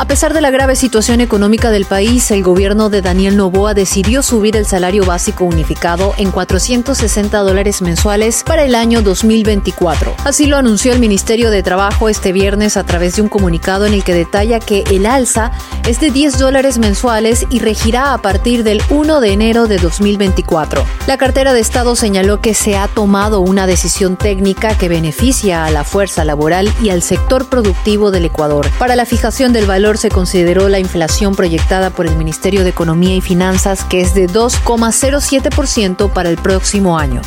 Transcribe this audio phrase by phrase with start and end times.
[0.00, 4.22] A pesar de la grave situación económica del país, el gobierno de Daniel Novoa decidió
[4.22, 10.14] subir el salario básico unificado en 460 dólares mensuales para el año 2024.
[10.24, 13.92] Así lo anunció el Ministerio de Trabajo este viernes a través de un comunicado en
[13.92, 15.52] el que detalla que el alza
[15.86, 20.82] es de 10 dólares mensuales y regirá a partir del 1 de enero de 2024.
[21.08, 25.70] La cartera de Estado señaló que se ha tomado una decisión técnica que beneficia a
[25.70, 28.66] la fuerza laboral y al sector productivo del Ecuador.
[28.78, 33.16] Para la fijación del valor se consideró la inflación proyectada por el Ministerio de Economía
[33.16, 37.22] y Finanzas, que es de 2,07% para el próximo año.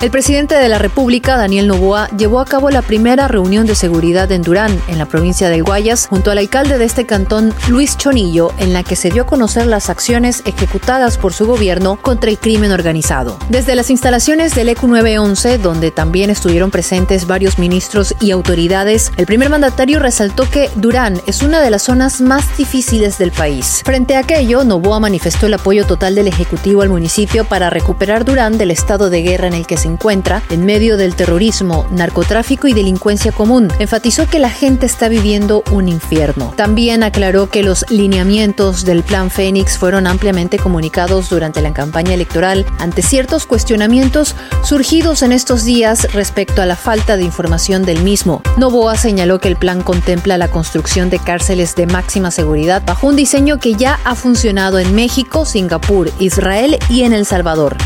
[0.00, 4.30] El presidente de la República, Daniel Novoa, llevó a cabo la primera reunión de seguridad
[4.30, 8.52] en Durán, en la provincia del Guayas, junto al alcalde de este cantón, Luis Chonillo,
[8.58, 12.38] en la que se dio a conocer las acciones ejecutadas por su gobierno contra el
[12.38, 13.40] crimen organizado.
[13.48, 19.26] Desde las instalaciones del ECU 911, donde también estuvieron presentes varios ministros y autoridades, el
[19.26, 23.82] primer mandatario resaltó que Durán es una de las zonas más difíciles del país.
[23.84, 28.58] Frente a aquello, Novoa manifestó el apoyo total del Ejecutivo al municipio para recuperar Durán
[28.58, 32.72] del estado de guerra en el que se encuentra en medio del terrorismo, narcotráfico y
[32.72, 33.68] delincuencia común.
[33.78, 36.52] Enfatizó que la gente está viviendo un infierno.
[36.56, 42.66] También aclaró que los lineamientos del Plan Fénix fueron ampliamente comunicados durante la campaña electoral
[42.78, 48.42] ante ciertos cuestionamientos surgidos en estos días respecto a la falta de información del mismo.
[48.56, 53.16] Novoa señaló que el plan contempla la construcción de cárceles de máxima seguridad bajo un
[53.16, 57.76] diseño que ya ha funcionado en México, Singapur, Israel y en El Salvador.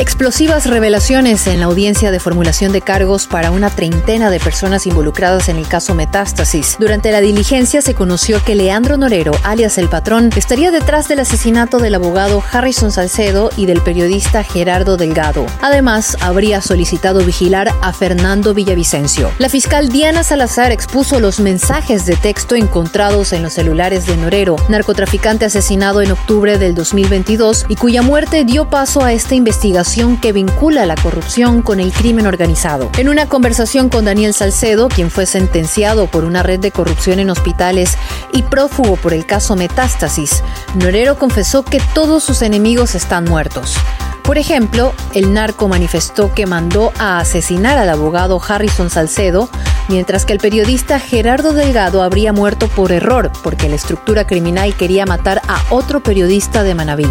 [0.00, 5.48] Explosivas revelaciones en la audiencia de formulación de cargos para una treintena de personas involucradas
[5.48, 6.76] en el caso Metástasis.
[6.78, 11.78] Durante la diligencia se conoció que Leandro Norero, alias El Patrón, estaría detrás del asesinato
[11.78, 15.44] del abogado Harrison Salcedo y del periodista Gerardo Delgado.
[15.60, 19.32] Además, habría solicitado vigilar a Fernando Villavicencio.
[19.38, 24.54] La fiscal Diana Salazar expuso los mensajes de texto encontrados en los celulares de Norero,
[24.68, 29.87] narcotraficante asesinado en octubre del 2022 y cuya muerte dio paso a esta investigación
[30.20, 32.90] que vincula la corrupción con el crimen organizado.
[32.98, 37.30] En una conversación con Daniel Salcedo, quien fue sentenciado por una red de corrupción en
[37.30, 37.96] hospitales
[38.34, 40.44] y prófugo por el caso Metástasis,
[40.74, 43.76] Norero confesó que todos sus enemigos están muertos.
[44.24, 49.48] Por ejemplo, el narco manifestó que mandó a asesinar al abogado Harrison Salcedo,
[49.88, 55.06] mientras que el periodista Gerardo Delgado habría muerto por error porque la estructura criminal quería
[55.06, 57.10] matar a otro periodista de Manabí.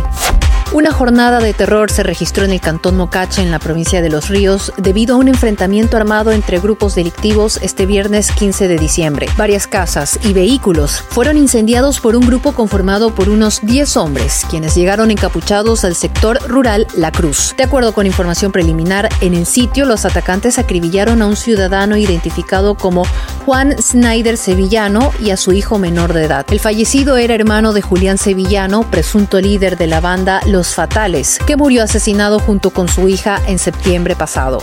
[0.73, 4.27] Una jornada de terror se registró en el cantón Mocache, en la provincia de Los
[4.27, 9.27] Ríos, debido a un enfrentamiento armado entre grupos delictivos este viernes 15 de diciembre.
[9.37, 14.75] Varias casas y vehículos fueron incendiados por un grupo conformado por unos 10 hombres, quienes
[14.75, 17.55] llegaron encapuchados al sector rural La Cruz.
[17.57, 22.75] De acuerdo con información preliminar, en el sitio los atacantes acribillaron a un ciudadano identificado
[22.75, 23.03] como
[23.47, 26.45] Juan Snyder Sevillano y a su hijo menor de edad.
[26.51, 31.55] El fallecido era hermano de Julián Sevillano, presunto líder de la banda Los Fatales, que
[31.55, 34.61] murió asesinado junto con su hija en septiembre pasado.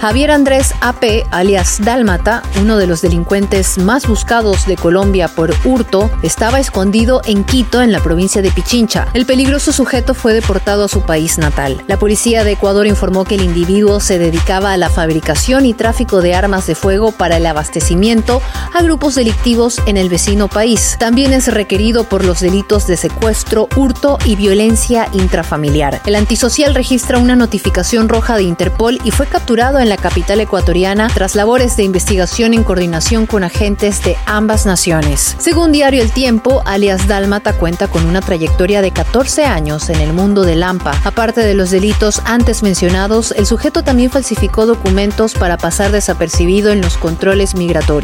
[0.00, 6.10] Javier Andrés AP, alias Dálmata, uno de los delincuentes más buscados de Colombia por hurto,
[6.22, 9.06] estaba escondido en Quito, en la provincia de Pichincha.
[9.14, 11.82] El peligroso sujeto fue deportado a su país natal.
[11.86, 16.20] La policía de Ecuador informó que el individuo se dedicaba a la fabricación y tráfico
[16.20, 20.96] de armas de fuego para el abastecimiento a grupos delictivos en el vecino país.
[20.98, 26.00] También es requerido por los delitos de secuestro, hurto y violencia intrafamiliar.
[26.06, 31.08] El antisocial registra una notificación roja de Interpol y fue capturado en la capital ecuatoriana
[31.12, 35.34] tras labores de investigación en coordinación con agentes de ambas naciones.
[35.38, 40.12] Según Diario El Tiempo, alias Dálmata cuenta con una trayectoria de 14 años en el
[40.12, 40.94] mundo de Lampa.
[41.04, 46.80] Aparte de los delitos antes mencionados, el sujeto también falsificó documentos para pasar desapercibido en
[46.80, 48.03] los controles migratorios.